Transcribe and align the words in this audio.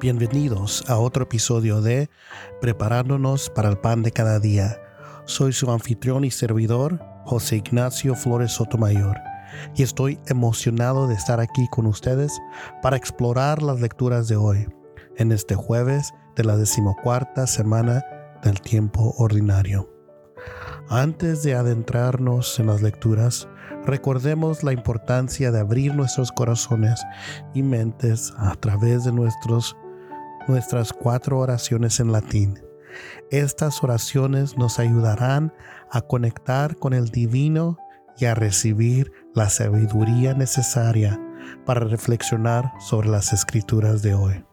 Bienvenidos 0.00 0.88
a 0.88 0.96
otro 0.96 1.24
episodio 1.24 1.80
de 1.80 2.08
Preparándonos 2.60 3.50
para 3.50 3.68
el 3.68 3.78
pan 3.78 4.04
de 4.04 4.12
cada 4.12 4.38
día. 4.38 4.80
Soy 5.24 5.52
su 5.52 5.68
anfitrión 5.72 6.24
y 6.24 6.30
servidor, 6.30 7.00
José 7.24 7.56
Ignacio 7.56 8.14
Flores 8.14 8.52
Sotomayor, 8.52 9.18
y 9.74 9.82
estoy 9.82 10.20
emocionado 10.28 11.08
de 11.08 11.14
estar 11.14 11.40
aquí 11.40 11.66
con 11.72 11.86
ustedes 11.86 12.40
para 12.80 12.96
explorar 12.96 13.60
las 13.60 13.80
lecturas 13.80 14.28
de 14.28 14.36
hoy, 14.36 14.68
en 15.16 15.32
este 15.32 15.56
jueves 15.56 16.14
de 16.36 16.44
la 16.44 16.56
decimocuarta 16.56 17.48
semana 17.48 18.04
del 18.44 18.60
tiempo 18.60 19.16
ordinario. 19.18 19.90
Antes 20.88 21.42
de 21.42 21.56
adentrarnos 21.56 22.60
en 22.60 22.68
las 22.68 22.82
lecturas, 22.82 23.48
recordemos 23.84 24.62
la 24.62 24.72
importancia 24.72 25.50
de 25.50 25.58
abrir 25.58 25.94
nuestros 25.94 26.30
corazones 26.30 27.02
y 27.52 27.62
mentes 27.62 28.32
a 28.38 28.54
través 28.54 29.04
de 29.04 29.12
nuestros 29.12 29.76
nuestras 30.48 30.92
cuatro 30.92 31.38
oraciones 31.38 32.00
en 32.00 32.12
latín. 32.12 32.60
Estas 33.30 33.82
oraciones 33.82 34.56
nos 34.56 34.78
ayudarán 34.78 35.52
a 35.90 36.00
conectar 36.00 36.76
con 36.76 36.92
el 36.92 37.10
divino 37.10 37.78
y 38.18 38.24
a 38.24 38.34
recibir 38.34 39.12
la 39.34 39.48
sabiduría 39.50 40.34
necesaria 40.34 41.20
para 41.64 41.80
reflexionar 41.80 42.72
sobre 42.80 43.08
las 43.08 43.32
escrituras 43.32 44.02
de 44.02 44.14
hoy. 44.14 44.44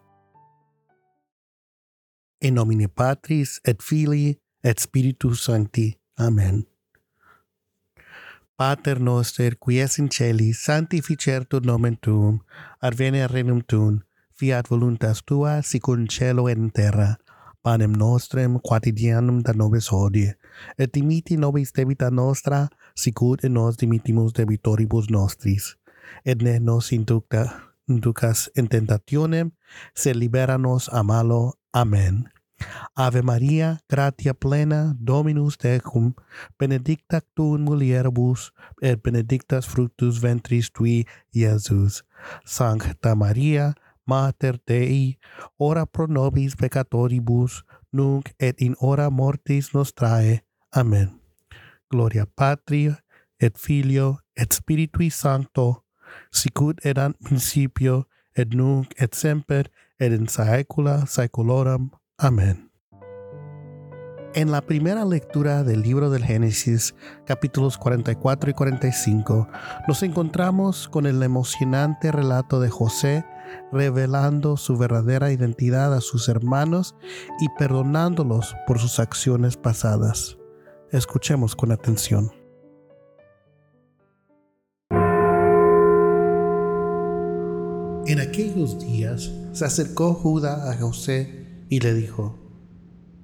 En 2.40 2.56
nomine 2.56 2.90
Patris 2.90 3.62
et 3.64 3.82
Filii 3.82 4.40
et 4.62 4.80
Spiritus 4.80 5.44
Sancti. 5.44 6.00
Amén. 6.16 6.68
Pater 8.56 9.02
noster 9.02 9.58
qui 9.58 9.80
es 9.80 10.00
in 10.00 10.10
celi, 10.10 10.54
sanctificetur 10.54 11.66
nomen 11.66 11.98
tuum, 11.98 12.40
advene 12.80 13.28
regnum 13.28 13.62
tuum, 13.62 14.05
fiat 14.38 14.70
voluntas 14.70 15.24
tua 15.26 15.62
sicur 15.62 15.98
cielo 16.10 16.50
en 16.50 16.72
terra. 16.72 17.18
Panem 17.64 17.92
nostrem 17.98 18.60
quotidianum 18.60 19.42
da 19.42 19.54
nobis 19.54 19.88
hodie, 19.92 20.36
et 20.78 20.94
dimiti 20.94 21.38
nobis 21.38 21.72
debita 21.74 22.12
nostra, 22.12 22.68
sicur 22.96 23.40
et 23.42 23.52
nos 23.52 23.78
dimitimus 23.78 24.34
debitoribus 24.34 25.10
nostris. 25.10 25.76
Et 26.24 26.42
ne 26.42 26.60
nos 26.60 26.92
inducta, 26.92 27.50
inducas 27.90 28.52
in 28.56 28.68
tentationem, 28.68 29.52
se 29.96 30.14
libera 30.14 30.58
nos 30.58 30.90
a 30.94 31.02
malo. 31.04 31.54
Amen. 31.74 32.30
Ave 32.96 33.22
Maria, 33.22 33.80
gratia 33.90 34.34
plena, 34.34 34.96
Dominus 35.00 35.58
tecum, 35.58 36.14
benedicta 36.60 37.22
tu 37.36 37.56
in 37.56 37.64
mulieribus, 37.64 38.52
et 38.82 39.02
benedictus 39.02 39.66
fructus 39.66 40.22
ventris 40.22 40.72
tui, 40.72 41.06
Iesus. 41.34 42.04
Sancta 42.46 43.16
Maria, 43.16 43.74
Mater 44.06 44.60
Dei, 44.68 45.18
ora 45.58 45.86
pro 45.86 46.08
nobis 46.08 46.56
peccatoribus, 46.56 47.64
nunc 47.92 48.32
et 48.40 48.62
in 48.62 48.76
hora 48.80 49.10
mortis 49.10 49.74
nostrae. 49.74 50.44
Amen. 50.72 51.22
Gloria 51.90 52.26
Patria, 52.26 53.00
et 53.40 53.58
Filio, 53.58 54.20
et 54.36 54.52
Spiritui 54.54 55.10
Sancto, 55.10 55.86
sicut 56.32 56.86
erat 56.86 57.16
principio, 57.24 58.06
et 58.36 58.54
nunc 58.54 58.92
et 58.98 59.14
semper, 59.16 59.70
et 60.00 60.12
in 60.12 60.28
saecula 60.28 61.06
saeculorum. 61.08 61.92
Amén. 62.18 62.70
En 64.36 64.52
la 64.52 64.60
primera 64.60 65.06
lectura 65.06 65.64
del 65.64 65.82
libro 65.82 66.10
del 66.10 66.26
Génesis, 66.26 66.94
capítulos 67.26 67.78
44 67.78 68.50
y 68.50 68.54
45, 68.54 69.48
nos 69.88 70.04
encontramos 70.04 70.90
con 70.90 71.06
el 71.06 71.24
emocionante 71.24 72.12
relato 72.12 72.60
de 72.60 72.70
José 72.70 73.24
revelando 73.72 74.58
su 74.58 74.78
verdadera 74.78 75.32
identidad 75.32 75.94
a 75.94 76.02
sus 76.02 76.30
hermanos 76.30 76.96
y 77.40 77.48
perdonándolos 77.58 78.56
por 78.68 78.80
sus 78.80 79.00
acciones 79.00 79.58
pasadas. 79.58 80.38
Escuchemos 80.92 81.56
con 81.56 81.72
atención. 81.72 82.32
En 88.08 88.20
aquellos 88.20 88.80
días 88.80 89.32
se 89.54 89.66
acercó 89.66 90.14
Judá 90.14 90.72
a 90.72 90.78
José 90.78 91.66
y 91.70 91.80
le 91.80 91.94
dijo, 91.94 92.38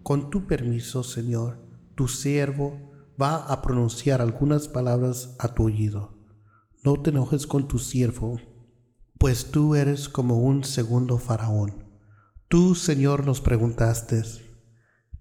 Con 0.02 0.32
tu 0.32 0.48
permiso, 0.48 1.04
Señor, 1.04 1.60
tu 1.94 2.08
siervo 2.08 2.92
va 3.22 3.36
a 3.36 3.62
pronunciar 3.62 4.22
algunas 4.22 4.68
palabras 4.68 5.36
a 5.38 5.54
tu 5.54 5.66
oído. 5.66 6.18
No 6.84 7.00
te 7.00 7.12
enojes 7.12 7.46
con 7.46 7.68
tu 7.68 7.78
siervo 7.78 8.40
pues 9.22 9.52
tú 9.52 9.76
eres 9.76 10.10
como 10.10 10.40
un 10.40 10.64
segundo 10.64 11.20
faraón. 11.20 11.84
Tú, 12.48 12.74
Señor, 12.74 13.24
nos 13.24 13.40
preguntaste, 13.40 14.24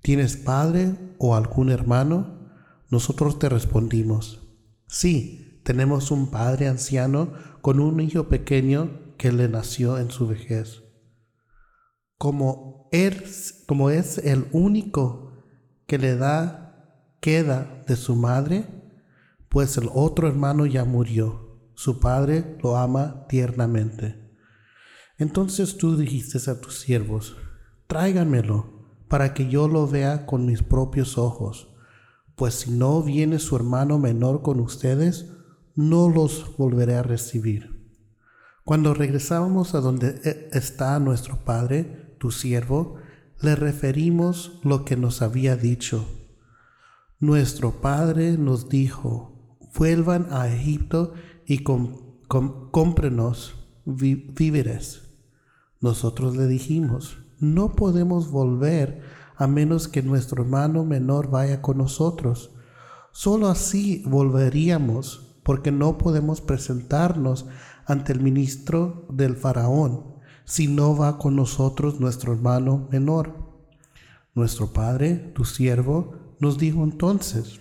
¿tienes 0.00 0.38
padre 0.38 0.94
o 1.18 1.36
algún 1.36 1.68
hermano? 1.68 2.48
Nosotros 2.88 3.38
te 3.38 3.50
respondimos, 3.50 4.40
sí, 4.86 5.60
tenemos 5.66 6.10
un 6.10 6.30
padre 6.30 6.66
anciano 6.66 7.34
con 7.60 7.78
un 7.78 8.00
hijo 8.00 8.26
pequeño 8.30 9.14
que 9.18 9.32
le 9.32 9.50
nació 9.50 9.98
en 9.98 10.10
su 10.10 10.26
vejez. 10.26 10.82
Como, 12.16 12.88
es, 12.92 13.64
como 13.66 13.90
es 13.90 14.16
el 14.16 14.46
único 14.52 15.44
que 15.86 15.98
le 15.98 16.16
da 16.16 17.12
queda 17.20 17.84
de 17.86 17.96
su 17.96 18.16
madre, 18.16 18.64
pues 19.50 19.76
el 19.76 19.90
otro 19.92 20.26
hermano 20.26 20.64
ya 20.64 20.86
murió 20.86 21.49
su 21.80 21.98
padre 21.98 22.58
lo 22.62 22.76
ama 22.76 23.24
tiernamente. 23.26 24.36
Entonces 25.16 25.78
tú 25.78 25.96
dijiste 25.96 26.50
a 26.50 26.60
tus 26.60 26.78
siervos, 26.78 27.38
tráiganmelo 27.86 28.98
para 29.08 29.32
que 29.32 29.48
yo 29.48 29.66
lo 29.66 29.88
vea 29.88 30.26
con 30.26 30.44
mis 30.44 30.62
propios 30.62 31.16
ojos, 31.16 31.74
pues 32.36 32.52
si 32.52 32.70
no 32.70 33.02
viene 33.02 33.38
su 33.38 33.56
hermano 33.56 33.98
menor 33.98 34.42
con 34.42 34.60
ustedes, 34.60 35.32
no 35.74 36.10
los 36.10 36.54
volveré 36.58 36.96
a 36.96 37.02
recibir. 37.02 37.94
Cuando 38.62 38.92
regresábamos 38.92 39.74
a 39.74 39.80
donde 39.80 40.20
e, 40.22 40.50
está 40.52 40.98
nuestro 40.98 41.46
padre, 41.46 42.14
tu 42.18 42.30
siervo, 42.30 42.96
le 43.40 43.56
referimos 43.56 44.60
lo 44.64 44.84
que 44.84 44.98
nos 44.98 45.22
había 45.22 45.56
dicho. 45.56 46.06
Nuestro 47.20 47.80
padre 47.80 48.36
nos 48.36 48.68
dijo, 48.68 49.58
vuelvan 49.74 50.26
a 50.30 50.48
Egipto 50.48 51.14
y 51.50 51.64
cómprenos 51.64 53.56
víveres. 53.84 55.02
Nosotros 55.80 56.36
le 56.36 56.46
dijimos, 56.46 57.18
no 57.40 57.74
podemos 57.74 58.30
volver 58.30 59.02
a 59.36 59.48
menos 59.48 59.88
que 59.88 60.00
nuestro 60.00 60.44
hermano 60.44 60.84
menor 60.84 61.28
vaya 61.28 61.60
con 61.60 61.78
nosotros. 61.78 62.52
Solo 63.10 63.48
así 63.48 64.04
volveríamos, 64.06 65.40
porque 65.42 65.72
no 65.72 65.98
podemos 65.98 66.40
presentarnos 66.40 67.46
ante 67.84 68.12
el 68.12 68.20
ministro 68.20 69.06
del 69.10 69.34
faraón 69.34 70.20
si 70.44 70.68
no 70.68 70.96
va 70.96 71.18
con 71.18 71.34
nosotros 71.34 71.98
nuestro 71.98 72.32
hermano 72.32 72.86
menor. 72.92 73.34
Nuestro 74.36 74.72
padre, 74.72 75.16
tu 75.34 75.44
siervo, 75.44 76.36
nos 76.38 76.58
dijo 76.58 76.84
entonces, 76.84 77.60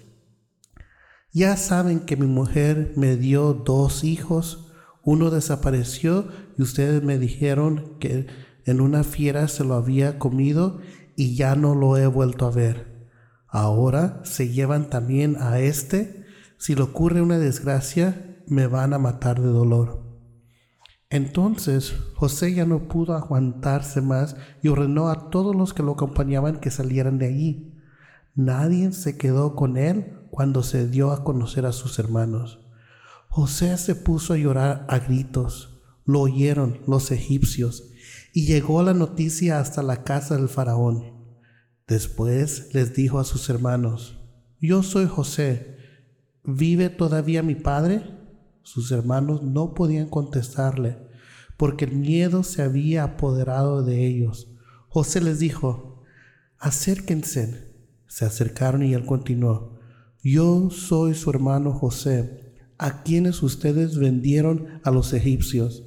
ya 1.31 1.57
saben 1.57 1.99
que 1.99 2.17
mi 2.17 2.25
mujer 2.25 2.93
me 2.95 3.15
dio 3.15 3.53
dos 3.53 4.03
hijos, 4.03 4.71
uno 5.03 5.29
desapareció 5.29 6.27
y 6.57 6.63
ustedes 6.63 7.03
me 7.03 7.17
dijeron 7.17 7.97
que 7.99 8.27
en 8.65 8.81
una 8.81 9.03
fiera 9.03 9.47
se 9.47 9.63
lo 9.63 9.75
había 9.75 10.19
comido 10.19 10.79
y 11.15 11.35
ya 11.35 11.55
no 11.55 11.75
lo 11.75 11.97
he 11.97 12.07
vuelto 12.07 12.45
a 12.45 12.51
ver. 12.51 13.07
Ahora 13.47 14.21
se 14.23 14.49
llevan 14.49 14.89
también 14.89 15.37
a 15.39 15.59
este. 15.59 16.25
Si 16.57 16.75
le 16.75 16.81
ocurre 16.83 17.21
una 17.21 17.37
desgracia, 17.39 18.43
me 18.47 18.67
van 18.67 18.93
a 18.93 18.99
matar 18.99 19.41
de 19.41 19.47
dolor. 19.47 20.03
Entonces 21.09 21.95
José 22.15 22.53
ya 22.53 22.65
no 22.65 22.87
pudo 22.87 23.15
aguantarse 23.15 24.01
más 24.01 24.35
y 24.61 24.67
ordenó 24.67 25.09
a 25.09 25.29
todos 25.29 25.55
los 25.55 25.73
que 25.73 25.81
lo 25.81 25.93
acompañaban 25.93 26.59
que 26.59 26.69
salieran 26.69 27.17
de 27.17 27.27
allí. 27.27 27.73
Nadie 28.35 28.91
se 28.91 29.17
quedó 29.17 29.55
con 29.55 29.77
él 29.77 30.18
cuando 30.31 30.63
se 30.63 30.87
dio 30.87 31.11
a 31.11 31.23
conocer 31.23 31.65
a 31.65 31.71
sus 31.71 31.99
hermanos. 31.99 32.59
José 33.27 33.77
se 33.77 33.95
puso 33.95 34.33
a 34.33 34.37
llorar 34.37 34.85
a 34.89 34.99
gritos, 34.99 35.81
lo 36.05 36.21
oyeron 36.21 36.79
los 36.87 37.11
egipcios, 37.11 37.91
y 38.33 38.45
llegó 38.45 38.83
la 38.83 38.93
noticia 38.93 39.59
hasta 39.59 39.83
la 39.83 40.03
casa 40.03 40.35
del 40.35 40.49
faraón. 40.49 41.19
Después 41.87 42.73
les 42.73 42.93
dijo 42.93 43.19
a 43.19 43.23
sus 43.23 43.49
hermanos, 43.49 44.19
Yo 44.59 44.83
soy 44.83 45.07
José, 45.07 45.77
¿vive 46.43 46.89
todavía 46.89 47.43
mi 47.43 47.55
padre? 47.55 48.03
Sus 48.61 48.91
hermanos 48.91 49.41
no 49.41 49.73
podían 49.73 50.09
contestarle, 50.09 50.97
porque 51.57 51.85
el 51.85 51.95
miedo 51.95 52.43
se 52.43 52.61
había 52.61 53.03
apoderado 53.03 53.83
de 53.83 54.05
ellos. 54.05 54.51
José 54.87 55.21
les 55.21 55.39
dijo, 55.39 56.03
Acérquense. 56.59 57.73
Se 58.07 58.25
acercaron 58.25 58.83
y 58.83 58.93
él 58.93 59.05
continuó, 59.05 59.78
yo 60.23 60.69
soy 60.69 61.15
su 61.15 61.29
hermano 61.29 61.71
José, 61.71 62.53
a 62.77 63.03
quienes 63.03 63.43
ustedes 63.43 63.97
vendieron 63.97 64.79
a 64.83 64.91
los 64.91 65.13
egipcios. 65.13 65.83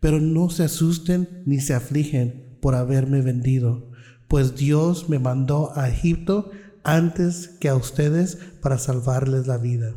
Pero 0.00 0.20
no 0.20 0.48
se 0.50 0.64
asusten 0.64 1.42
ni 1.44 1.60
se 1.60 1.74
afligen 1.74 2.58
por 2.60 2.74
haberme 2.74 3.20
vendido, 3.20 3.90
pues 4.28 4.56
Dios 4.56 5.08
me 5.08 5.18
mandó 5.18 5.76
a 5.76 5.88
Egipto 5.88 6.50
antes 6.84 7.48
que 7.48 7.68
a 7.68 7.76
ustedes 7.76 8.38
para 8.62 8.78
salvarles 8.78 9.46
la 9.46 9.58
vida. 9.58 9.94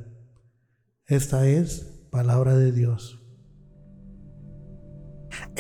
Esta 1.06 1.48
es 1.48 2.08
palabra 2.10 2.56
de 2.58 2.72
Dios. 2.72 3.23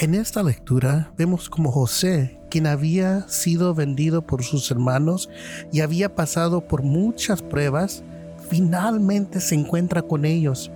En 0.03 0.15
esta 0.15 0.43
lectura 0.43 1.13
vemos 1.17 1.49
como 1.49 1.71
José, 1.71 2.37
quien 2.49 2.67
había 2.67 3.25
sido 3.29 3.73
vendido 3.73 4.21
por 4.21 4.43
sus 4.43 4.69
hermanos 4.69 5.29
y 5.71 5.79
había 5.79 6.13
pasado 6.13 6.67
por 6.67 6.83
muchas 6.83 7.41
pruebas, 7.41 8.03
finalmente 8.49 9.39
se 9.39 9.55
encuentra 9.55 10.01
con 10.01 10.25
ellos. 10.25 10.69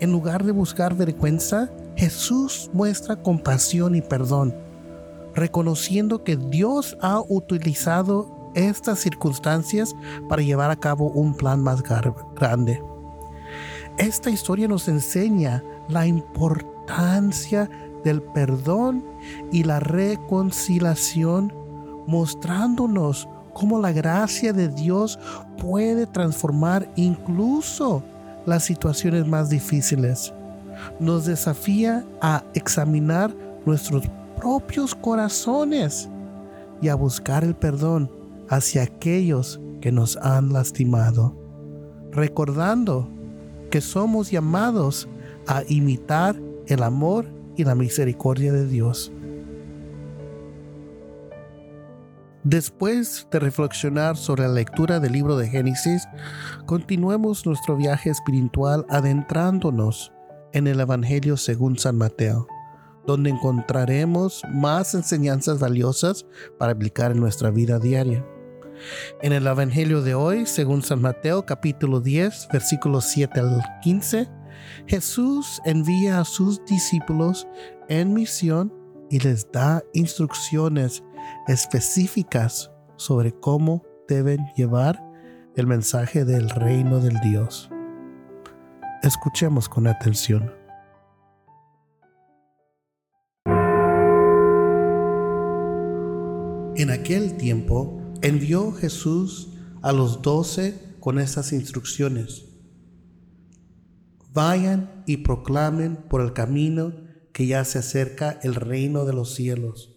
En 0.00 0.12
lugar 0.12 0.44
de 0.44 0.52
buscar 0.52 0.94
vergüenza, 0.94 1.70
Jesús 1.96 2.68
muestra 2.74 3.16
compasión 3.16 3.94
y 3.94 4.02
perdón, 4.02 4.54
reconociendo 5.34 6.22
que 6.22 6.36
Dios 6.36 6.94
ha 7.00 7.22
utilizado 7.26 8.50
estas 8.54 8.98
circunstancias 8.98 9.96
para 10.28 10.42
llevar 10.42 10.70
a 10.70 10.76
cabo 10.76 11.08
un 11.12 11.34
plan 11.34 11.62
más 11.62 11.82
grande. 11.82 12.82
Esta 13.96 14.28
historia 14.28 14.68
nos 14.68 14.88
enseña 14.88 15.64
la 15.88 16.06
importancia 16.06 17.70
del 18.04 18.22
perdón 18.22 19.04
y 19.52 19.64
la 19.64 19.80
reconciliación, 19.80 21.52
mostrándonos 22.06 23.28
cómo 23.54 23.80
la 23.80 23.92
gracia 23.92 24.52
de 24.52 24.68
Dios 24.68 25.18
puede 25.60 26.06
transformar 26.06 26.88
incluso 26.96 28.02
las 28.46 28.64
situaciones 28.64 29.26
más 29.26 29.50
difíciles. 29.50 30.32
Nos 31.00 31.26
desafía 31.26 32.04
a 32.20 32.44
examinar 32.54 33.34
nuestros 33.66 34.04
propios 34.36 34.94
corazones 34.94 36.08
y 36.80 36.88
a 36.88 36.94
buscar 36.94 37.42
el 37.42 37.56
perdón 37.56 38.10
hacia 38.48 38.84
aquellos 38.84 39.60
que 39.80 39.92
nos 39.92 40.16
han 40.18 40.52
lastimado, 40.52 41.34
recordando 42.12 43.08
que 43.70 43.80
somos 43.80 44.30
llamados 44.30 45.08
a 45.46 45.62
imitar 45.68 46.36
el 46.66 46.82
amor 46.82 47.26
y 47.58 47.64
la 47.64 47.74
misericordia 47.74 48.52
de 48.52 48.66
Dios. 48.66 49.12
Después 52.44 53.26
de 53.30 53.40
reflexionar 53.40 54.16
sobre 54.16 54.44
la 54.44 54.54
lectura 54.54 55.00
del 55.00 55.12
libro 55.12 55.36
de 55.36 55.48
Génesis, 55.48 56.04
continuemos 56.64 57.44
nuestro 57.44 57.76
viaje 57.76 58.08
espiritual 58.08 58.86
adentrándonos 58.88 60.12
en 60.52 60.68
el 60.68 60.80
Evangelio 60.80 61.36
según 61.36 61.78
San 61.78 61.98
Mateo, 61.98 62.46
donde 63.06 63.30
encontraremos 63.30 64.42
más 64.50 64.94
enseñanzas 64.94 65.58
valiosas 65.58 66.24
para 66.58 66.72
aplicar 66.72 67.10
en 67.10 67.20
nuestra 67.20 67.50
vida 67.50 67.80
diaria. 67.80 68.24
En 69.20 69.32
el 69.32 69.46
Evangelio 69.46 70.00
de 70.02 70.14
hoy, 70.14 70.46
según 70.46 70.82
San 70.82 71.02
Mateo 71.02 71.44
capítulo 71.44 72.00
10, 72.00 72.48
versículos 72.52 73.06
7 73.06 73.40
al 73.40 73.62
15, 73.82 74.28
Jesús 74.86 75.60
envía 75.64 76.20
a 76.20 76.24
sus 76.24 76.64
discípulos 76.64 77.46
en 77.88 78.12
misión 78.12 78.72
y 79.10 79.20
les 79.20 79.50
da 79.52 79.82
instrucciones 79.94 81.02
específicas 81.46 82.70
sobre 82.96 83.32
cómo 83.32 83.84
deben 84.08 84.40
llevar 84.56 85.02
el 85.56 85.66
mensaje 85.66 86.24
del 86.24 86.50
reino 86.50 87.00
del 87.00 87.18
Dios. 87.20 87.70
Escuchemos 89.02 89.68
con 89.68 89.86
atención. 89.86 90.52
En 96.76 96.90
aquel 96.90 97.36
tiempo 97.36 98.00
envió 98.22 98.72
Jesús 98.72 99.48
a 99.82 99.92
los 99.92 100.22
doce 100.22 100.96
con 101.00 101.18
estas 101.18 101.52
instrucciones. 101.52 102.47
Vayan 104.38 105.02
y 105.04 105.16
proclamen 105.16 105.96
por 105.96 106.20
el 106.20 106.32
camino 106.32 106.94
que 107.32 107.48
ya 107.48 107.64
se 107.64 107.80
acerca 107.80 108.38
el 108.44 108.54
reino 108.54 109.04
de 109.04 109.12
los 109.12 109.34
cielos. 109.34 109.96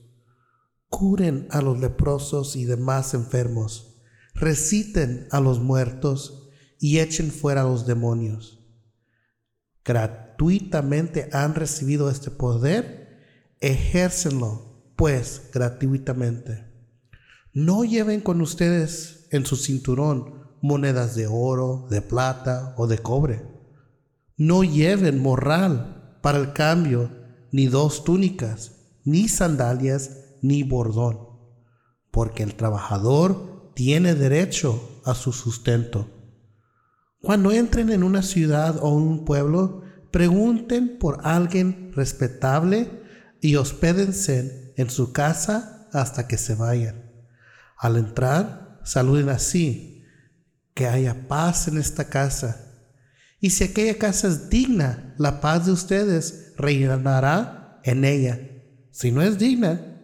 Curen 0.90 1.46
a 1.52 1.62
los 1.62 1.80
leprosos 1.80 2.56
y 2.56 2.66
demás 2.66 3.14
enfermos. 3.14 4.02
Reciten 4.34 5.28
a 5.30 5.42
los 5.42 5.60
muertos 5.60 6.50
y 6.80 6.98
echen 7.02 7.30
fuera 7.30 7.62
a 7.62 7.66
los 7.66 7.86
demonios. 7.86 8.68
Gratuitamente 9.86 11.30
han 11.34 11.54
recibido 11.54 12.10
este 12.10 12.32
poder, 12.32 13.20
ejércenlo 13.60 14.92
pues 14.96 15.52
gratuitamente. 15.54 16.66
No 17.54 17.84
lleven 17.84 18.22
con 18.22 18.42
ustedes 18.42 19.28
en 19.30 19.46
su 19.46 19.56
cinturón 19.56 20.48
monedas 20.64 21.14
de 21.14 21.28
oro, 21.28 21.86
de 21.92 22.02
plata 22.02 22.74
o 22.76 22.88
de 22.88 22.98
cobre 22.98 23.61
no 24.42 24.64
lleven 24.64 25.20
morral 25.20 26.18
para 26.24 26.40
el 26.40 26.52
cambio, 26.52 27.12
ni 27.52 27.68
dos 27.68 28.04
túnicas, 28.04 28.72
ni 29.04 29.28
sandalias, 29.28 30.18
ni 30.42 30.64
bordón, 30.64 31.30
porque 32.10 32.42
el 32.42 32.56
trabajador 32.56 33.72
tiene 33.76 34.16
derecho 34.16 35.00
a 35.06 35.14
su 35.14 35.32
sustento. 35.32 36.10
Cuando 37.22 37.52
entren 37.52 37.92
en 37.92 38.02
una 38.02 38.24
ciudad 38.24 38.80
o 38.82 38.90
un 38.90 39.26
pueblo, 39.26 39.84
pregunten 40.10 40.98
por 40.98 41.20
alguien 41.24 41.92
respetable 41.94 42.90
y 43.42 43.58
hospédense 43.58 44.74
en 44.76 44.90
su 44.90 45.14
casa 45.14 45.88
hasta 45.94 46.28
que 46.28 46.40
se 46.40 46.56
vayan. 46.56 47.12
Al 47.78 47.96
entrar, 47.96 48.80
saluden 48.86 49.30
así, 49.30 50.04
que 50.74 50.88
haya 50.88 51.28
paz 51.28 51.68
en 51.68 51.78
esta 51.78 52.10
casa 52.10 52.70
y 53.42 53.50
si 53.50 53.64
aquella 53.64 53.98
casa 53.98 54.28
es 54.28 54.50
digna, 54.52 55.16
la 55.18 55.42
paz 55.42 55.66
de 55.66 55.72
ustedes 55.72 56.54
reinará 56.58 57.82
en 57.84 58.06
ella. 58.06 58.40
Si 58.92 59.12
no 59.12 59.24
es 59.24 59.40
digna, 59.40 60.00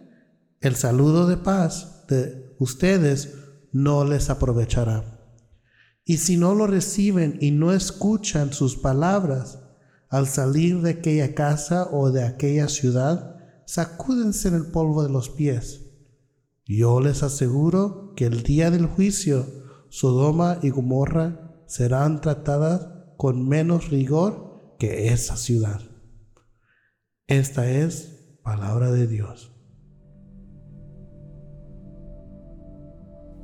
el 0.60 0.74
saludo 0.74 1.28
de 1.28 1.36
paz 1.36 2.04
de 2.08 2.56
ustedes 2.58 3.34
no 3.70 4.04
les 4.04 4.28
aprovechará. 4.28 5.20
Y 6.04 6.16
si 6.16 6.36
no 6.36 6.56
lo 6.56 6.66
reciben 6.66 7.38
y 7.40 7.52
no 7.52 7.72
escuchan 7.72 8.52
sus 8.52 8.76
palabras 8.76 9.60
al 10.08 10.26
salir 10.26 10.82
de 10.82 10.90
aquella 10.90 11.36
casa 11.36 11.88
o 11.92 12.10
de 12.10 12.24
aquella 12.24 12.66
ciudad, 12.66 13.36
sacúdense 13.66 14.48
en 14.48 14.54
el 14.54 14.66
polvo 14.66 15.04
de 15.04 15.10
los 15.10 15.30
pies. 15.30 15.82
Yo 16.66 17.00
les 17.00 17.22
aseguro 17.22 18.14
que 18.16 18.26
el 18.26 18.42
día 18.42 18.72
del 18.72 18.86
juicio, 18.86 19.46
Sodoma 19.90 20.58
y 20.60 20.70
Gomorra 20.70 21.62
serán 21.68 22.20
tratadas 22.20 22.97
con 23.18 23.46
menos 23.46 23.90
rigor 23.90 24.76
que 24.78 25.08
esa 25.08 25.36
ciudad. 25.36 25.82
Esta 27.26 27.68
es 27.68 28.38
palabra 28.42 28.92
de 28.92 29.08
Dios. 29.08 29.52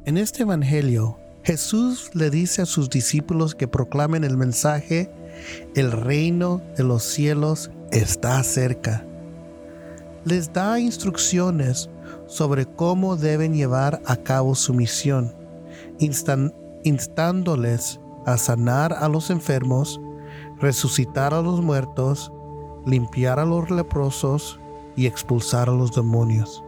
En 0.07 0.17
este 0.17 0.45
Evangelio, 0.45 1.19
Jesús 1.43 2.11
le 2.15 2.31
dice 2.31 2.63
a 2.63 2.67
sus 2.67 2.89
discípulos 2.89 3.57
que 3.57 3.67
proclamen 3.67 4.23
el 4.23 4.37
mensaje, 4.37 5.11
el 5.75 5.91
reino 5.91 6.63
de 6.77 6.85
los 6.85 7.03
cielos 7.03 7.73
está 7.91 8.43
cerca. 8.45 9.05
Les 10.25 10.53
da 10.53 10.79
instrucciones 10.79 11.91
sobre 12.29 12.65
cómo 12.65 13.17
deben 13.17 13.55
llevar 13.55 14.01
a 14.07 14.17
cabo 14.17 14.55
su 14.55 14.73
misión, 14.73 15.35
instándoles 16.85 17.99
a 18.27 18.37
sanar 18.39 18.93
a 18.93 19.09
los 19.09 19.31
enfermos, 19.31 20.01
resucitar 20.59 21.35
a 21.35 21.43
los 21.43 21.61
muertos, 21.61 22.33
limpiar 22.87 23.39
a 23.39 23.45
los 23.45 23.71
leprosos 23.71 24.61
y 24.97 25.07
expulsar 25.07 25.69
a 25.69 25.73
los 25.73 25.95
demonios. 25.95 26.63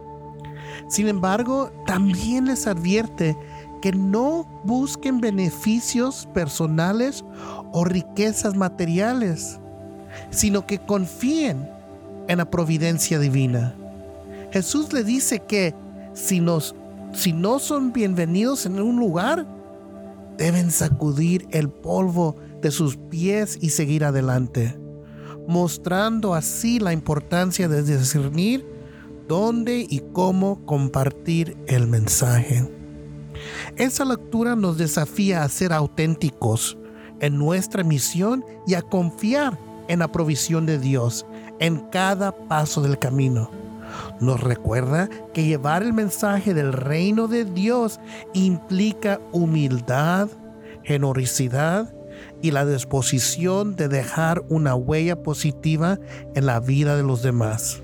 Sin 0.87 1.07
embargo, 1.07 1.71
también 1.85 2.45
les 2.45 2.67
advierte 2.67 3.37
que 3.81 3.91
no 3.91 4.45
busquen 4.63 5.19
beneficios 5.19 6.27
personales 6.33 7.23
o 7.71 7.85
riquezas 7.85 8.55
materiales, 8.55 9.59
sino 10.29 10.65
que 10.65 10.79
confíen 10.79 11.69
en 12.27 12.37
la 12.37 12.49
providencia 12.49 13.19
divina. 13.19 13.75
Jesús 14.51 14.93
le 14.93 15.03
dice 15.03 15.39
que 15.39 15.75
si, 16.13 16.43
si 17.13 17.33
no 17.33 17.59
son 17.59 17.93
bienvenidos 17.93 18.65
en 18.65 18.79
un 18.81 18.97
lugar, 18.97 19.45
deben 20.37 20.71
sacudir 20.71 21.47
el 21.51 21.69
polvo 21.69 22.35
de 22.61 22.71
sus 22.71 22.97
pies 22.97 23.57
y 23.61 23.69
seguir 23.69 24.03
adelante, 24.03 24.77
mostrando 25.47 26.33
así 26.33 26.79
la 26.79 26.93
importancia 26.93 27.67
de 27.67 27.83
discernir 27.83 28.65
dónde 29.27 29.85
y 29.89 30.01
cómo 30.13 30.65
compartir 30.65 31.57
el 31.67 31.87
mensaje. 31.87 32.69
Esa 33.75 34.05
lectura 34.05 34.55
nos 34.55 34.77
desafía 34.77 35.43
a 35.43 35.49
ser 35.49 35.73
auténticos 35.73 36.77
en 37.19 37.37
nuestra 37.37 37.83
misión 37.83 38.43
y 38.65 38.75
a 38.75 38.81
confiar 38.81 39.59
en 39.87 39.99
la 39.99 40.11
provisión 40.11 40.65
de 40.65 40.79
Dios 40.79 41.25
en 41.59 41.79
cada 41.89 42.31
paso 42.47 42.81
del 42.81 42.99
camino, 42.99 43.49
nos 44.19 44.41
recuerda 44.41 45.09
que 45.33 45.45
llevar 45.45 45.83
el 45.83 45.93
mensaje 45.93 46.53
del 46.53 46.73
reino 46.73 47.27
de 47.27 47.45
Dios 47.45 47.99
implica 48.33 49.19
humildad, 49.31 50.29
generosidad 50.83 51.93
y 52.41 52.51
la 52.51 52.65
disposición 52.65 53.75
de 53.75 53.87
dejar 53.87 54.43
una 54.49 54.75
huella 54.75 55.21
positiva 55.23 55.99
en 56.35 56.45
la 56.45 56.59
vida 56.59 56.95
de 56.95 57.03
los 57.03 57.21
demás. 57.21 57.81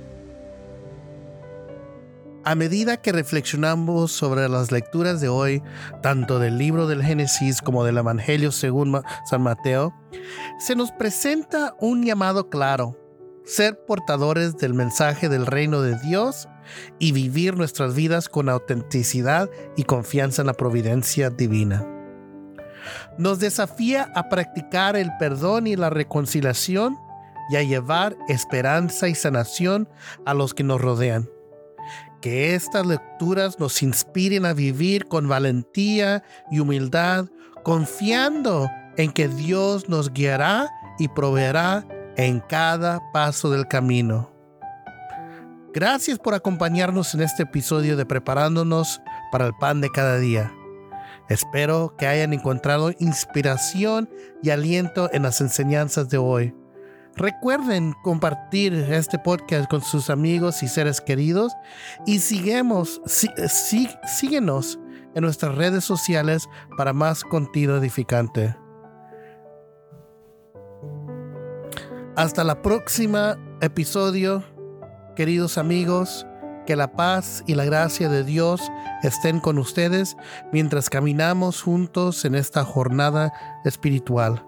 A 2.45 2.55
medida 2.55 2.97
que 2.97 3.13
reflexionamos 3.13 4.11
sobre 4.11 4.49
las 4.49 4.69
lecturas 4.69 5.21
de 5.21 5.29
hoy, 5.29 5.63
tanto 6.01 6.39
del 6.39 6.57
libro 6.57 6.87
del 6.87 7.01
Génesis 7.01 7.61
como 7.61 7.85
del 7.85 7.97
Evangelio 7.97 8.51
según 8.51 9.01
San 9.25 9.43
Mateo, 9.43 9.93
se 10.59 10.75
nos 10.75 10.91
presenta 10.91 11.73
un 11.79 12.03
llamado 12.03 12.49
claro, 12.49 12.97
ser 13.45 13.77
portadores 13.85 14.57
del 14.57 14.73
mensaje 14.73 15.29
del 15.29 15.45
reino 15.45 15.81
de 15.81 15.97
Dios 15.99 16.47
y 16.99 17.11
vivir 17.11 17.57
nuestras 17.57 17.95
vidas 17.95 18.29
con 18.29 18.49
autenticidad 18.49 19.49
y 19.75 19.83
confianza 19.83 20.41
en 20.41 20.47
la 20.47 20.53
providencia 20.53 21.29
divina. 21.29 21.85
Nos 23.17 23.39
desafía 23.39 24.11
a 24.15 24.29
practicar 24.29 24.95
el 24.95 25.09
perdón 25.19 25.67
y 25.67 25.75
la 25.75 25.89
reconciliación 25.89 26.97
y 27.49 27.57
a 27.57 27.63
llevar 27.63 28.15
esperanza 28.29 29.07
y 29.07 29.15
sanación 29.15 29.89
a 30.25 30.33
los 30.33 30.53
que 30.53 30.63
nos 30.63 30.81
rodean 30.81 31.29
que 32.23 32.55
estas 32.55 32.85
lecturas 32.85 33.59
nos 33.59 33.83
inspiren 33.83 34.45
a 34.45 34.53
vivir 34.53 35.07
con 35.07 35.27
valentía 35.27 36.23
y 36.49 36.61
humildad, 36.61 37.25
confiando 37.63 38.69
en 38.95 39.11
que 39.11 39.27
Dios 39.27 39.89
nos 39.89 40.13
guiará 40.13 40.69
y 40.99 41.09
proveerá 41.09 41.85
en 42.17 42.39
cada 42.41 43.01
paso 43.11 43.49
del 43.49 43.67
camino. 43.67 44.31
Gracias 45.73 46.19
por 46.19 46.35
acompañarnos 46.35 47.15
en 47.15 47.21
este 47.21 47.43
episodio 47.43 47.97
de 47.97 48.05
Preparándonos 48.05 49.01
para 49.31 49.47
el 49.47 49.53
Pan 49.59 49.81
de 49.81 49.89
cada 49.89 50.17
día. 50.17 50.53
Espero 51.29 51.95
que 51.97 52.05
hayan 52.05 52.33
encontrado 52.33 52.91
inspiración 52.99 54.09
y 54.43 54.51
aliento 54.51 55.09
en 55.13 55.23
las 55.23 55.41
enseñanzas 55.41 56.09
de 56.09 56.17
hoy. 56.17 56.53
Recuerden 57.15 57.93
compartir 58.03 58.73
este 58.73 59.19
podcast 59.19 59.69
con 59.69 59.81
sus 59.81 60.09
amigos 60.09 60.63
y 60.63 60.67
seres 60.67 60.99
queridos 60.99 61.53
y 62.05 62.19
síguenos 62.19 63.01
en 65.15 65.21
nuestras 65.21 65.55
redes 65.55 65.83
sociales 65.83 66.47
para 66.77 66.93
más 66.93 67.23
contenido 67.23 67.77
edificante. 67.77 68.62
Hasta 72.15 72.43
la 72.43 72.61
próxima 72.61 73.39
episodio, 73.59 74.43
queridos 75.15 75.57
amigos. 75.57 76.27
Que 76.67 76.75
la 76.77 76.93
paz 76.93 77.43
y 77.45 77.55
la 77.55 77.65
gracia 77.65 78.07
de 78.07 78.23
Dios 78.23 78.61
estén 79.01 79.41
con 79.41 79.57
ustedes 79.57 80.15
mientras 80.53 80.89
caminamos 80.89 81.61
juntos 81.61 82.23
en 82.23 82.35
esta 82.35 82.63
jornada 82.63 83.33
espiritual. 83.65 84.45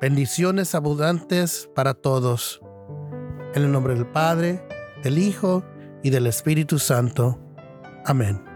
Bendiciones 0.00 0.76
abundantes 0.76 1.68
para 1.74 1.94
todos. 1.94 2.60
En 3.54 3.64
el 3.64 3.72
nombre 3.72 3.94
del 3.94 4.06
Padre, 4.06 4.64
del 5.02 5.18
Hijo 5.18 5.64
y 6.04 6.10
del 6.10 6.28
Espíritu 6.28 6.78
Santo. 6.78 7.40
Amén. 8.04 8.51